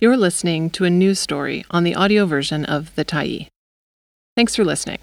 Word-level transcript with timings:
You're 0.00 0.16
listening 0.16 0.70
to 0.70 0.84
a 0.84 0.90
news 0.90 1.18
story 1.18 1.64
on 1.72 1.82
the 1.82 1.96
audio 1.96 2.24
version 2.24 2.64
of 2.64 2.94
The 2.94 3.04
Tyee. 3.04 3.48
Thanks 4.36 4.54
for 4.54 4.64
listening. 4.64 5.00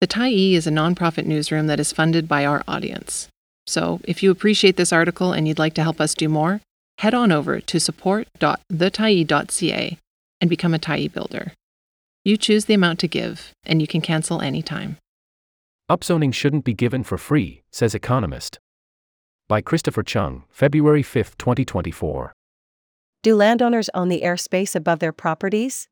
The 0.00 0.08
Tyee 0.08 0.54
is 0.54 0.66
a 0.66 0.72
nonprofit 0.72 1.24
newsroom 1.24 1.68
that 1.68 1.78
is 1.78 1.92
funded 1.92 2.26
by 2.26 2.44
our 2.44 2.64
audience. 2.66 3.28
So, 3.68 4.00
if 4.02 4.24
you 4.24 4.32
appreciate 4.32 4.76
this 4.76 4.92
article 4.92 5.32
and 5.32 5.46
you'd 5.46 5.60
like 5.60 5.74
to 5.74 5.84
help 5.84 6.00
us 6.00 6.16
do 6.16 6.28
more, 6.28 6.60
head 6.98 7.14
on 7.14 7.30
over 7.30 7.60
to 7.60 7.78
support.thetyee.ca 7.78 9.98
and 10.40 10.50
become 10.50 10.74
a 10.74 10.80
Tyee 10.80 11.12
builder. 11.12 11.52
You 12.24 12.36
choose 12.36 12.64
the 12.64 12.74
amount 12.74 12.98
to 12.98 13.06
give, 13.06 13.52
and 13.64 13.80
you 13.80 13.86
can 13.86 14.00
cancel 14.00 14.40
anytime. 14.40 14.96
Upzoning 15.88 16.34
shouldn't 16.34 16.64
be 16.64 16.74
given 16.74 17.04
for 17.04 17.18
free, 17.18 17.62
says 17.70 17.94
Economist. 17.94 18.58
By 19.46 19.60
Christopher 19.60 20.02
Cheung, 20.02 20.42
February 20.50 21.04
5, 21.04 21.38
2024. 21.38 22.32
Do 23.24 23.34
landowners 23.34 23.88
own 23.94 24.10
the 24.10 24.20
airspace 24.20 24.76
above 24.76 24.98
their 24.98 25.10
properties? 25.10 25.88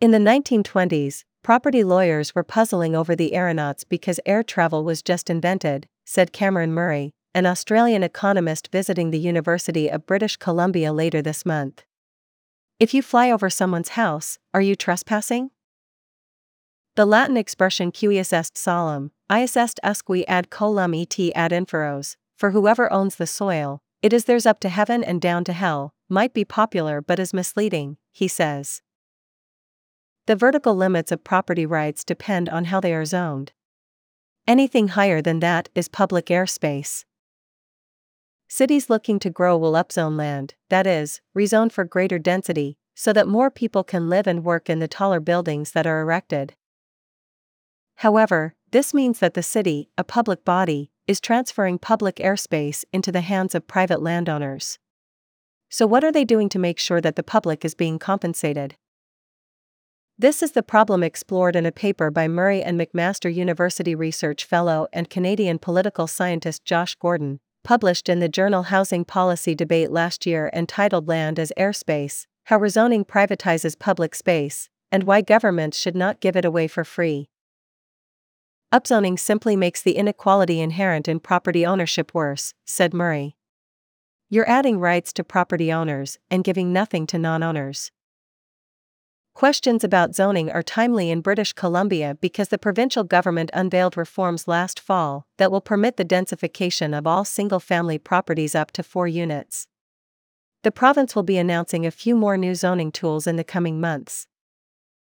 In 0.00 0.10
the 0.10 0.16
1920s, 0.16 1.24
property 1.42 1.84
lawyers 1.84 2.34
were 2.34 2.42
puzzling 2.42 2.96
over 2.96 3.14
the 3.14 3.34
aeronauts 3.34 3.84
because 3.84 4.18
air 4.24 4.42
travel 4.42 4.84
was 4.84 5.02
just 5.02 5.28
invented, 5.28 5.86
said 6.06 6.32
Cameron 6.32 6.72
Murray, 6.72 7.12
an 7.34 7.44
Australian 7.44 8.02
economist 8.02 8.70
visiting 8.72 9.10
the 9.10 9.18
University 9.18 9.90
of 9.90 10.06
British 10.06 10.38
Columbia 10.38 10.94
later 10.94 11.20
this 11.20 11.44
month. 11.44 11.84
If 12.80 12.94
you 12.94 13.02
fly 13.02 13.30
over 13.30 13.50
someone's 13.50 13.90
house, 13.90 14.38
are 14.54 14.62
you 14.62 14.74
trespassing? 14.74 15.50
The 16.96 17.04
Latin 17.04 17.36
expression 17.36 17.92
cuius 17.92 18.32
est 18.32 18.56
solum, 18.56 19.10
ius 19.30 19.58
est 19.58 19.78
usque 19.84 20.24
ad 20.26 20.48
coelum 20.48 20.98
et 20.98 21.32
ad 21.36 21.50
inferos, 21.50 22.16
for 22.38 22.52
whoever 22.52 22.90
owns 22.90 23.16
the 23.16 23.26
soil, 23.26 23.82
it 24.02 24.12
is 24.12 24.24
theirs 24.24 24.46
up 24.46 24.60
to 24.60 24.68
heaven 24.68 25.02
and 25.04 25.20
down 25.20 25.44
to 25.44 25.52
hell, 25.52 25.94
might 26.08 26.34
be 26.34 26.44
popular 26.44 27.00
but 27.00 27.18
is 27.18 27.32
misleading, 27.32 27.96
he 28.10 28.28
says. 28.28 28.82
The 30.26 30.36
vertical 30.36 30.74
limits 30.74 31.10
of 31.10 31.24
property 31.24 31.66
rights 31.66 32.04
depend 32.04 32.48
on 32.48 32.66
how 32.66 32.80
they 32.80 32.94
are 32.94 33.04
zoned. 33.04 33.52
Anything 34.46 34.88
higher 34.88 35.22
than 35.22 35.40
that 35.40 35.68
is 35.74 35.88
public 35.88 36.26
airspace. 36.26 37.04
Cities 38.48 38.90
looking 38.90 39.18
to 39.18 39.30
grow 39.30 39.56
will 39.56 39.72
upzone 39.72 40.16
land, 40.16 40.54
that 40.68 40.86
is, 40.86 41.20
rezone 41.36 41.72
for 41.72 41.84
greater 41.84 42.18
density, 42.18 42.76
so 42.94 43.12
that 43.12 43.26
more 43.26 43.50
people 43.50 43.82
can 43.82 44.08
live 44.08 44.26
and 44.26 44.44
work 44.44 44.68
in 44.68 44.78
the 44.78 44.86
taller 44.86 45.20
buildings 45.20 45.72
that 45.72 45.86
are 45.86 46.00
erected. 46.00 46.54
However, 47.96 48.54
this 48.70 48.92
means 48.92 49.20
that 49.20 49.34
the 49.34 49.42
city, 49.42 49.90
a 49.96 50.04
public 50.04 50.44
body, 50.44 50.91
is 51.06 51.20
transferring 51.20 51.78
public 51.78 52.16
airspace 52.16 52.84
into 52.92 53.10
the 53.10 53.20
hands 53.20 53.54
of 53.54 53.66
private 53.66 54.02
landowners. 54.02 54.78
So, 55.68 55.86
what 55.86 56.04
are 56.04 56.12
they 56.12 56.24
doing 56.24 56.48
to 56.50 56.58
make 56.58 56.78
sure 56.78 57.00
that 57.00 57.16
the 57.16 57.22
public 57.22 57.64
is 57.64 57.74
being 57.74 57.98
compensated? 57.98 58.76
This 60.18 60.42
is 60.42 60.52
the 60.52 60.62
problem 60.62 61.02
explored 61.02 61.56
in 61.56 61.66
a 61.66 61.72
paper 61.72 62.10
by 62.10 62.28
Murray 62.28 62.62
and 62.62 62.78
McMaster 62.78 63.34
University 63.34 63.94
research 63.94 64.44
fellow 64.44 64.86
and 64.92 65.10
Canadian 65.10 65.58
political 65.58 66.06
scientist 66.06 66.64
Josh 66.64 66.94
Gordon, 66.94 67.40
published 67.64 68.08
in 68.08 68.20
the 68.20 68.28
journal 68.28 68.64
Housing 68.64 69.04
Policy 69.04 69.54
Debate 69.54 69.90
last 69.90 70.26
year 70.26 70.50
entitled 70.52 71.08
Land 71.08 71.38
as 71.38 71.52
Airspace 71.58 72.26
How 72.44 72.58
Rezoning 72.58 73.06
Privatizes 73.06 73.78
Public 73.78 74.14
Space, 74.14 74.68
and 74.92 75.04
Why 75.04 75.22
Governments 75.22 75.78
Should 75.78 75.96
Not 75.96 76.20
Give 76.20 76.36
It 76.36 76.44
Away 76.44 76.68
for 76.68 76.84
Free. 76.84 77.28
Upzoning 78.72 79.18
simply 79.18 79.54
makes 79.54 79.82
the 79.82 79.96
inequality 79.96 80.58
inherent 80.58 81.06
in 81.06 81.20
property 81.20 81.66
ownership 81.66 82.14
worse, 82.14 82.54
said 82.64 82.94
Murray. 82.94 83.36
You're 84.30 84.48
adding 84.48 84.78
rights 84.78 85.12
to 85.12 85.24
property 85.24 85.70
owners 85.70 86.18
and 86.30 86.42
giving 86.42 86.72
nothing 86.72 87.06
to 87.08 87.18
non 87.18 87.42
owners. 87.42 87.92
Questions 89.34 89.84
about 89.84 90.14
zoning 90.14 90.50
are 90.50 90.62
timely 90.62 91.10
in 91.10 91.20
British 91.20 91.52
Columbia 91.52 92.16
because 92.22 92.48
the 92.48 92.56
provincial 92.56 93.04
government 93.04 93.50
unveiled 93.52 93.96
reforms 93.96 94.48
last 94.48 94.80
fall 94.80 95.26
that 95.36 95.52
will 95.52 95.60
permit 95.60 95.98
the 95.98 96.04
densification 96.04 96.96
of 96.96 97.06
all 97.06 97.26
single 97.26 97.60
family 97.60 97.98
properties 97.98 98.54
up 98.54 98.70
to 98.72 98.82
four 98.82 99.06
units. 99.06 99.66
The 100.62 100.72
province 100.72 101.14
will 101.14 101.22
be 101.22 101.36
announcing 101.36 101.84
a 101.84 101.90
few 101.90 102.16
more 102.16 102.38
new 102.38 102.54
zoning 102.54 102.90
tools 102.90 103.26
in 103.26 103.36
the 103.36 103.44
coming 103.44 103.80
months. 103.80 104.26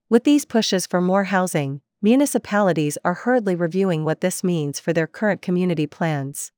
With 0.08 0.24
these 0.24 0.46
pushes 0.46 0.86
for 0.86 1.02
more 1.02 1.24
housing, 1.24 1.82
municipalities 2.02 2.96
are 3.04 3.14
hurriedly 3.14 3.54
reviewing 3.54 4.04
what 4.04 4.20
this 4.20 4.42
means 4.42 4.80
for 4.80 4.92
their 4.92 5.06
current 5.06 5.42
community 5.42 5.86
plans. 5.86 6.52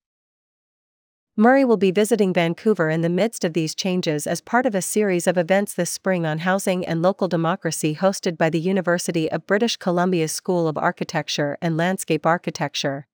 Murray 1.35 1.65
will 1.65 1.79
be 1.79 1.91
visiting 1.91 2.35
Vancouver 2.35 2.91
in 2.91 3.01
the 3.01 3.09
midst 3.09 3.43
of 3.43 3.55
these 3.55 3.75
changes 3.75 4.27
as 4.27 4.43
part 4.43 4.67
of 4.67 4.75
a 4.75 4.83
series 4.83 5.27
of 5.27 5.39
events 5.39 5.73
this 5.73 5.89
spring 5.89 6.27
on 6.27 6.41
housing 6.41 6.85
and 6.85 7.01
local 7.01 7.27
democracy 7.27 7.95
hosted 7.95 8.37
by 8.37 8.51
the 8.51 8.61
University 8.61 9.31
of 9.33 9.47
British 9.47 9.79
Columbia's 9.79 10.31
School 10.31 10.69
of 10.69 10.77
Architecture 10.77 11.57
and 11.63 11.77
Landscape 11.77 12.27
Architecture. 12.27 13.07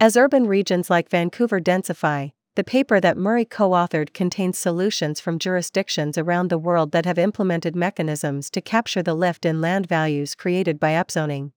As 0.00 0.16
urban 0.16 0.46
regions 0.46 0.88
like 0.88 1.10
Vancouver 1.10 1.60
densify, 1.60 2.32
the 2.60 2.64
paper 2.64 3.00
that 3.00 3.16
Murray 3.16 3.46
co 3.46 3.70
authored 3.70 4.12
contains 4.12 4.58
solutions 4.58 5.18
from 5.18 5.38
jurisdictions 5.38 6.18
around 6.18 6.50
the 6.50 6.58
world 6.58 6.92
that 6.92 7.06
have 7.06 7.18
implemented 7.18 7.74
mechanisms 7.74 8.50
to 8.50 8.60
capture 8.60 9.02
the 9.02 9.14
lift 9.14 9.46
in 9.46 9.62
land 9.62 9.88
values 9.88 10.34
created 10.34 10.78
by 10.78 10.90
upzoning. 10.90 11.52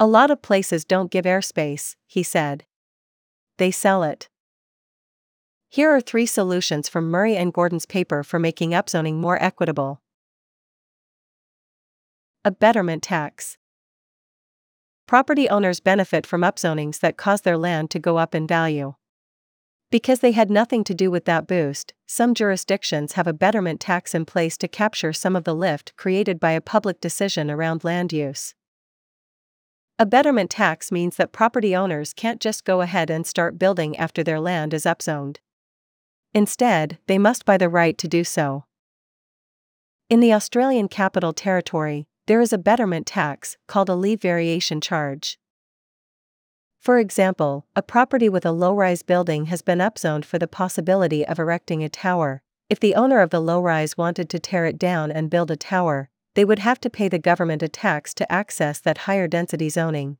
A 0.00 0.06
lot 0.08 0.32
of 0.32 0.42
places 0.42 0.84
don't 0.84 1.12
give 1.12 1.26
airspace, 1.26 1.94
he 2.08 2.24
said. 2.24 2.64
They 3.58 3.70
sell 3.70 4.02
it. 4.02 4.28
Here 5.68 5.90
are 5.90 6.00
three 6.00 6.26
solutions 6.26 6.88
from 6.88 7.08
Murray 7.08 7.36
and 7.36 7.52
Gordon's 7.52 7.86
paper 7.86 8.24
for 8.24 8.40
making 8.40 8.70
upzoning 8.70 9.20
more 9.20 9.40
equitable. 9.40 10.02
A 12.44 12.50
betterment 12.50 13.04
tax. 13.04 13.58
Property 15.06 15.48
owners 15.48 15.78
benefit 15.78 16.26
from 16.26 16.40
upzonings 16.40 16.98
that 16.98 17.16
cause 17.16 17.42
their 17.42 17.56
land 17.56 17.92
to 17.92 18.00
go 18.00 18.16
up 18.16 18.34
in 18.34 18.48
value. 18.48 18.94
Because 19.92 20.20
they 20.20 20.32
had 20.32 20.50
nothing 20.50 20.84
to 20.84 20.94
do 20.94 21.10
with 21.10 21.26
that 21.26 21.46
boost, 21.46 21.92
some 22.06 22.32
jurisdictions 22.32 23.12
have 23.12 23.26
a 23.26 23.34
betterment 23.34 23.78
tax 23.78 24.14
in 24.14 24.24
place 24.24 24.56
to 24.56 24.66
capture 24.66 25.12
some 25.12 25.36
of 25.36 25.44
the 25.44 25.54
lift 25.54 25.94
created 25.98 26.40
by 26.40 26.52
a 26.52 26.62
public 26.62 26.98
decision 26.98 27.50
around 27.50 27.84
land 27.84 28.10
use. 28.10 28.54
A 29.98 30.06
betterment 30.06 30.48
tax 30.48 30.90
means 30.90 31.16
that 31.16 31.30
property 31.30 31.76
owners 31.76 32.14
can't 32.14 32.40
just 32.40 32.64
go 32.64 32.80
ahead 32.80 33.10
and 33.10 33.26
start 33.26 33.58
building 33.58 33.94
after 33.98 34.24
their 34.24 34.40
land 34.40 34.72
is 34.72 34.84
upzoned. 34.84 35.36
Instead, 36.32 36.96
they 37.06 37.18
must 37.18 37.44
buy 37.44 37.58
the 37.58 37.68
right 37.68 37.98
to 37.98 38.08
do 38.08 38.24
so. 38.24 38.64
In 40.08 40.20
the 40.20 40.32
Australian 40.32 40.88
Capital 40.88 41.34
Territory, 41.34 42.06
there 42.28 42.40
is 42.40 42.54
a 42.54 42.58
betterment 42.58 43.06
tax, 43.06 43.58
called 43.68 43.90
a 43.90 43.94
lease 43.94 44.20
variation 44.22 44.80
charge. 44.80 45.38
For 46.82 46.98
example, 46.98 47.64
a 47.76 47.82
property 47.82 48.28
with 48.28 48.44
a 48.44 48.50
low 48.50 48.74
rise 48.74 49.04
building 49.04 49.44
has 49.44 49.62
been 49.62 49.78
upzoned 49.78 50.24
for 50.24 50.40
the 50.40 50.48
possibility 50.48 51.24
of 51.24 51.38
erecting 51.38 51.84
a 51.84 51.88
tower. 51.88 52.42
If 52.68 52.80
the 52.80 52.96
owner 52.96 53.20
of 53.20 53.30
the 53.30 53.38
low 53.38 53.62
rise 53.62 53.96
wanted 53.96 54.28
to 54.30 54.40
tear 54.40 54.64
it 54.64 54.80
down 54.80 55.12
and 55.12 55.30
build 55.30 55.52
a 55.52 55.56
tower, 55.56 56.08
they 56.34 56.44
would 56.44 56.58
have 56.58 56.80
to 56.80 56.90
pay 56.90 57.06
the 57.06 57.20
government 57.20 57.62
a 57.62 57.68
tax 57.68 58.12
to 58.14 58.32
access 58.32 58.80
that 58.80 59.06
higher 59.06 59.28
density 59.28 59.68
zoning. 59.68 60.16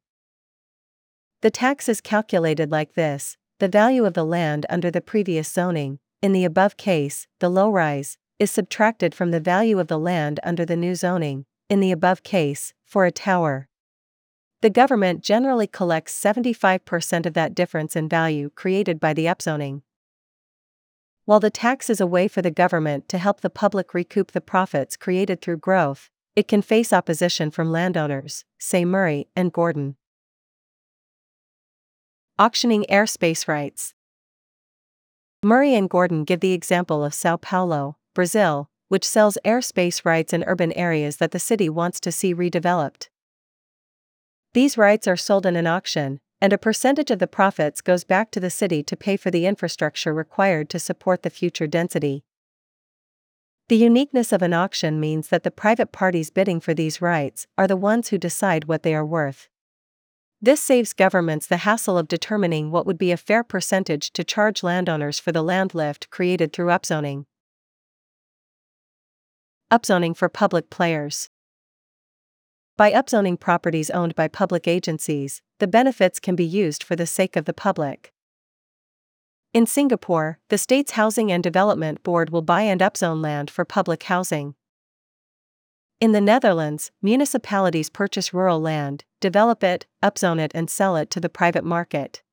The 1.40 1.50
tax 1.50 1.88
is 1.88 2.00
calculated 2.00 2.70
like 2.70 2.94
this 2.94 3.36
the 3.58 3.66
value 3.66 4.04
of 4.04 4.14
the 4.14 4.24
land 4.24 4.64
under 4.70 4.88
the 4.88 5.00
previous 5.00 5.48
zoning, 5.48 5.98
in 6.22 6.30
the 6.30 6.44
above 6.44 6.76
case, 6.76 7.26
the 7.40 7.48
low 7.48 7.70
rise, 7.70 8.18
is 8.38 8.52
subtracted 8.52 9.16
from 9.16 9.32
the 9.32 9.40
value 9.40 9.80
of 9.80 9.88
the 9.88 9.98
land 9.98 10.38
under 10.44 10.64
the 10.64 10.76
new 10.76 10.94
zoning, 10.94 11.44
in 11.68 11.80
the 11.80 11.90
above 11.90 12.22
case, 12.22 12.72
for 12.84 13.04
a 13.04 13.10
tower. 13.10 13.68
The 14.62 14.70
government 14.70 15.24
generally 15.24 15.66
collects 15.66 16.18
75% 16.18 17.26
of 17.26 17.34
that 17.34 17.52
difference 17.52 17.96
in 17.96 18.08
value 18.08 18.48
created 18.54 19.00
by 19.00 19.12
the 19.12 19.26
upzoning. 19.26 19.82
While 21.24 21.40
the 21.40 21.50
tax 21.50 21.90
is 21.90 22.00
a 22.00 22.06
way 22.06 22.28
for 22.28 22.42
the 22.42 22.50
government 22.52 23.08
to 23.08 23.18
help 23.18 23.40
the 23.40 23.50
public 23.50 23.92
recoup 23.92 24.30
the 24.30 24.40
profits 24.40 24.96
created 24.96 25.42
through 25.42 25.56
growth, 25.56 26.10
it 26.36 26.46
can 26.46 26.62
face 26.62 26.92
opposition 26.92 27.50
from 27.50 27.72
landowners, 27.72 28.44
say 28.56 28.84
Murray 28.84 29.26
and 29.34 29.52
Gordon. 29.52 29.96
Auctioning 32.38 32.86
airspace 32.88 33.48
rights. 33.48 33.94
Murray 35.42 35.74
and 35.74 35.90
Gordon 35.90 36.22
give 36.22 36.38
the 36.38 36.52
example 36.52 37.04
of 37.04 37.14
Sao 37.14 37.36
Paulo, 37.36 37.96
Brazil, 38.14 38.70
which 38.86 39.04
sells 39.04 39.38
airspace 39.44 40.04
rights 40.04 40.32
in 40.32 40.44
urban 40.44 40.70
areas 40.74 41.16
that 41.16 41.32
the 41.32 41.40
city 41.40 41.68
wants 41.68 41.98
to 41.98 42.12
see 42.12 42.32
redeveloped. 42.32 43.08
These 44.54 44.76
rights 44.76 45.08
are 45.08 45.16
sold 45.16 45.46
in 45.46 45.56
an 45.56 45.66
auction, 45.66 46.20
and 46.40 46.52
a 46.52 46.58
percentage 46.58 47.10
of 47.10 47.18
the 47.18 47.26
profits 47.26 47.80
goes 47.80 48.04
back 48.04 48.30
to 48.32 48.40
the 48.40 48.50
city 48.50 48.82
to 48.82 48.96
pay 48.96 49.16
for 49.16 49.30
the 49.30 49.46
infrastructure 49.46 50.12
required 50.12 50.68
to 50.70 50.78
support 50.78 51.22
the 51.22 51.30
future 51.30 51.66
density. 51.66 52.24
The 53.68 53.76
uniqueness 53.76 54.32
of 54.32 54.42
an 54.42 54.52
auction 54.52 55.00
means 55.00 55.28
that 55.28 55.44
the 55.44 55.50
private 55.50 55.92
parties 55.92 56.28
bidding 56.28 56.60
for 56.60 56.74
these 56.74 57.00
rights 57.00 57.46
are 57.56 57.66
the 57.66 57.76
ones 57.76 58.08
who 58.08 58.18
decide 58.18 58.64
what 58.64 58.82
they 58.82 58.94
are 58.94 59.06
worth. 59.06 59.48
This 60.42 60.60
saves 60.60 60.92
governments 60.92 61.46
the 61.46 61.58
hassle 61.58 61.96
of 61.96 62.08
determining 62.08 62.70
what 62.70 62.84
would 62.84 62.98
be 62.98 63.12
a 63.12 63.16
fair 63.16 63.42
percentage 63.42 64.12
to 64.12 64.24
charge 64.24 64.62
landowners 64.62 65.18
for 65.18 65.32
the 65.32 65.42
land 65.42 65.74
lift 65.74 66.10
created 66.10 66.52
through 66.52 66.66
upzoning. 66.66 67.24
Upzoning 69.70 70.14
for 70.14 70.28
public 70.28 70.68
players. 70.68 71.30
By 72.82 72.90
upzoning 72.90 73.38
properties 73.38 73.90
owned 73.90 74.16
by 74.16 74.26
public 74.26 74.66
agencies, 74.66 75.40
the 75.60 75.68
benefits 75.68 76.18
can 76.18 76.34
be 76.34 76.44
used 76.44 76.82
for 76.82 76.96
the 76.96 77.06
sake 77.06 77.36
of 77.36 77.44
the 77.44 77.52
public. 77.52 78.12
In 79.54 79.66
Singapore, 79.66 80.40
the 80.48 80.58
state's 80.58 80.98
Housing 80.98 81.30
and 81.30 81.44
Development 81.44 82.02
Board 82.02 82.30
will 82.30 82.42
buy 82.42 82.62
and 82.62 82.80
upzone 82.80 83.22
land 83.22 83.52
for 83.52 83.64
public 83.64 84.02
housing. 84.02 84.56
In 86.00 86.10
the 86.10 86.20
Netherlands, 86.20 86.90
municipalities 87.00 87.88
purchase 87.88 88.34
rural 88.34 88.58
land, 88.60 89.04
develop 89.20 89.62
it, 89.62 89.86
upzone 90.02 90.40
it, 90.40 90.50
and 90.52 90.68
sell 90.68 90.96
it 90.96 91.08
to 91.10 91.20
the 91.20 91.28
private 91.28 91.64
market. 91.64 92.24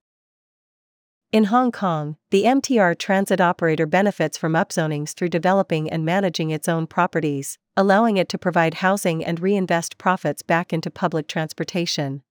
In 1.31 1.43
Hong 1.45 1.71
Kong, 1.71 2.17
the 2.31 2.45
MTR 2.45 2.97
transit 2.97 3.39
operator 3.39 3.85
benefits 3.85 4.35
from 4.35 4.53
upzonings 4.53 5.13
through 5.13 5.29
developing 5.29 5.87
and 5.87 6.03
managing 6.03 6.49
its 6.49 6.67
own 6.67 6.87
properties, 6.87 7.59
allowing 7.77 8.17
it 8.17 8.27
to 8.29 8.39
provide 8.39 8.75
housing 8.75 9.23
and 9.23 9.39
reinvest 9.39 9.99
profits 9.99 10.41
back 10.41 10.73
into 10.73 10.89
public 10.89 11.27
transportation. 11.27 12.23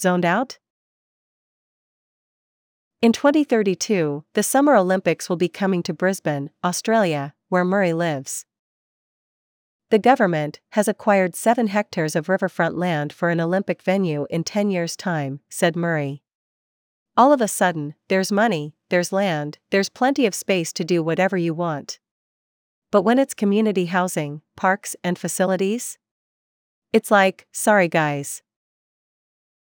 Zoned 0.00 0.24
out? 0.24 0.58
In 3.00 3.10
2032, 3.10 4.22
the 4.34 4.44
Summer 4.44 4.76
Olympics 4.76 5.28
will 5.28 5.36
be 5.36 5.48
coming 5.48 5.82
to 5.82 5.92
Brisbane, 5.92 6.50
Australia, 6.62 7.34
where 7.48 7.64
Murray 7.64 7.92
lives. 7.92 8.46
The 9.90 9.98
government 9.98 10.60
has 10.70 10.86
acquired 10.86 11.34
7 11.34 11.66
hectares 11.66 12.14
of 12.14 12.28
riverfront 12.28 12.78
land 12.78 13.12
for 13.12 13.30
an 13.30 13.40
Olympic 13.40 13.82
venue 13.82 14.28
in 14.30 14.44
10 14.44 14.70
years' 14.70 14.96
time, 14.96 15.40
said 15.50 15.74
Murray. 15.74 16.21
All 17.16 17.32
of 17.32 17.40
a 17.40 17.48
sudden, 17.48 17.94
there's 18.08 18.32
money, 18.32 18.74
there's 18.88 19.12
land, 19.12 19.58
there's 19.70 19.88
plenty 19.88 20.24
of 20.24 20.34
space 20.34 20.72
to 20.72 20.84
do 20.84 21.02
whatever 21.02 21.36
you 21.36 21.52
want. 21.52 21.98
But 22.90 23.02
when 23.02 23.18
it's 23.18 23.34
community 23.34 23.86
housing, 23.86 24.42
parks, 24.56 24.96
and 25.04 25.18
facilities? 25.18 25.98
It's 26.92 27.10
like, 27.10 27.46
sorry 27.52 27.88
guys, 27.88 28.42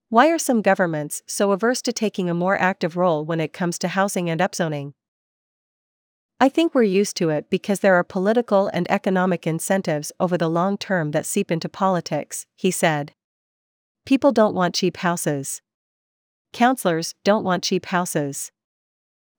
why 0.10 0.30
are 0.30 0.38
some 0.38 0.62
governments 0.62 1.24
so 1.26 1.52
averse 1.52 1.82
to 1.82 1.92
taking 1.92 2.30
a 2.30 2.34
more 2.34 2.58
active 2.58 2.96
role 2.96 3.26
when 3.26 3.42
it 3.42 3.52
comes 3.52 3.78
to 3.80 3.90
housing 3.90 4.30
and 4.30 4.40
upzoning? 4.40 4.94
I 6.40 6.48
think 6.48 6.74
we're 6.74 6.84
used 6.84 7.18
to 7.18 7.30
it 7.32 7.50
because 7.50 7.80
there 7.80 7.96
are 7.96 8.04
political 8.04 8.68
and 8.68 8.90
economic 8.90 9.48
incentives 9.48 10.12
over 10.20 10.38
the 10.38 10.50
long 10.50 10.78
term 10.78 11.12
that 11.12 11.26
seep 11.26 11.52
into 11.52 11.68
politics, 11.68 12.46
he 12.56 12.72
said. 12.72 13.14
People 14.06 14.32
don't 14.32 14.54
want 14.54 14.76
cheap 14.76 14.98
houses. 14.98 15.62
Councillors 16.56 17.16
don't 17.26 17.44
want 17.44 17.66
cheap 17.66 17.88
houses. 17.88 18.50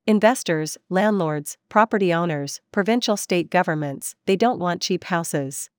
Investors, 0.07 0.77
landlords, 0.91 1.57
property 1.71 2.13
owners, 2.13 2.61
provincial 2.73 3.17
state 3.17 3.49
governments, 3.49 4.15
they 4.27 4.37
don't 4.37 4.59
want 4.59 4.83
cheap 4.83 5.05
houses. 5.05 5.71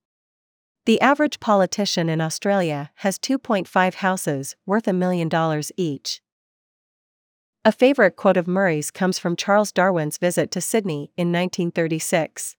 The 0.84 1.00
average 1.00 1.38
politician 1.38 2.08
in 2.08 2.20
Australia 2.20 2.90
has 2.96 3.20
2.5 3.20 3.94
houses 3.94 4.56
worth 4.66 4.88
a 4.88 4.92
million 4.92 5.28
dollars 5.28 5.70
each. 5.76 6.20
A 7.64 7.70
favorite 7.70 8.16
quote 8.16 8.36
of 8.36 8.48
Murray's 8.48 8.90
comes 8.90 9.20
from 9.20 9.36
Charles 9.36 9.70
Darwin's 9.70 10.18
visit 10.18 10.50
to 10.50 10.60
Sydney 10.60 11.12
in 11.16 11.28
1936. 11.28 12.56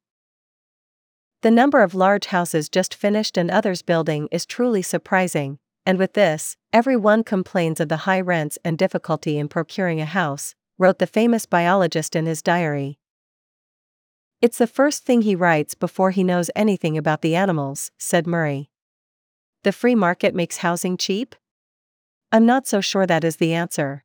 The 1.42 1.52
number 1.52 1.84
of 1.84 1.94
large 1.94 2.28
houses 2.28 2.70
just 2.70 2.96
finished 2.96 3.36
and 3.36 3.52
others 3.52 3.82
building 3.82 4.30
is 4.32 4.46
truly 4.46 4.82
surprising, 4.82 5.60
and 5.90 5.98
with 5.98 6.14
this, 6.14 6.56
everyone 6.72 7.24
complains 7.24 7.80
of 7.80 7.90
the 7.90 8.06
high 8.06 8.22
rents 8.22 8.60
and 8.64 8.78
difficulty 8.78 9.40
in 9.40 9.48
procuring 9.48 10.00
a 10.00 10.06
house, 10.06 10.54
wrote 10.78 11.00
the 11.00 11.08
famous 11.08 11.48
biologist 11.48 12.16
in 12.16 12.28
his 12.28 12.44
diary. 12.44 13.00
It's 14.40 14.60
the 14.60 14.68
first 14.68 15.04
thing 15.04 15.24
he 15.24 15.34
writes 15.34 15.74
before 15.74 16.12
he 16.12 16.24
knows 16.24 16.52
anything 16.56 16.96
about 16.96 17.24
the 17.24 17.36
animals, 17.36 17.90
said 17.98 18.28
Murray. 18.28 18.70
The 19.64 19.72
free 19.72 19.96
market 19.96 20.36
makes 20.36 20.58
housing 20.58 20.96
cheap? 20.96 21.36
I'm 22.32 22.46
not 22.46 22.68
so 22.68 22.82
sure 22.82 23.08
that 23.08 23.24
is 23.24 23.38
the 23.38 23.56
answer. 23.56 24.04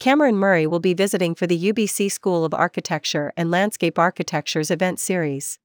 Cameron 0.00 0.34
Murray 0.34 0.66
will 0.66 0.80
be 0.80 0.92
visiting 0.92 1.36
for 1.36 1.46
the 1.46 1.72
UBC 1.72 2.10
School 2.10 2.44
of 2.44 2.52
Architecture 2.52 3.32
and 3.36 3.48
Landscape 3.52 3.96
Architecture's 3.96 4.72
event 4.72 4.98
series. 4.98 5.60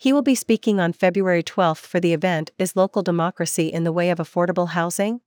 He 0.00 0.12
will 0.12 0.22
be 0.22 0.36
speaking 0.36 0.78
on 0.78 0.92
February 0.92 1.42
12 1.42 1.76
for 1.76 1.98
the 1.98 2.12
event 2.12 2.52
Is 2.56 2.76
Local 2.76 3.02
Democracy 3.02 3.66
in 3.66 3.82
the 3.82 3.90
Way 3.90 4.10
of 4.10 4.18
Affordable 4.18 4.68
Housing? 4.68 5.22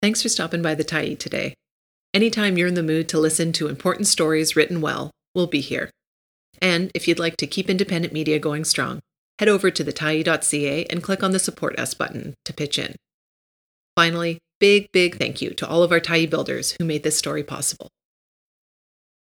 Thanks 0.00 0.22
for 0.22 0.30
stopping 0.30 0.62
by 0.62 0.74
the 0.74 0.84
Tyee 0.84 1.18
today. 1.18 1.52
Anytime 2.14 2.56
you're 2.56 2.68
in 2.68 2.72
the 2.72 2.82
mood 2.82 3.06
to 3.10 3.18
listen 3.18 3.52
to 3.52 3.68
important 3.68 4.06
stories 4.06 4.56
written 4.56 4.80
well, 4.80 5.10
we'll 5.34 5.46
be 5.46 5.60
here. 5.60 5.90
And 6.62 6.90
if 6.94 7.06
you'd 7.06 7.18
like 7.18 7.36
to 7.36 7.46
keep 7.46 7.68
independent 7.68 8.14
media 8.14 8.38
going 8.38 8.64
strong, 8.64 9.00
head 9.38 9.48
over 9.50 9.70
to 9.70 9.84
thetyee.ca 9.84 10.86
and 10.86 11.02
click 11.02 11.22
on 11.22 11.32
the 11.32 11.38
Support 11.38 11.78
Us 11.78 11.92
button 11.92 12.32
to 12.46 12.54
pitch 12.54 12.78
in. 12.78 12.96
Finally, 13.94 14.38
big, 14.58 14.90
big 14.90 15.18
thank 15.18 15.42
you 15.42 15.50
to 15.50 15.68
all 15.68 15.82
of 15.82 15.92
our 15.92 16.00
Tyee 16.00 16.30
builders 16.30 16.74
who 16.78 16.84
made 16.86 17.02
this 17.02 17.18
story 17.18 17.42
possible. 17.42 17.90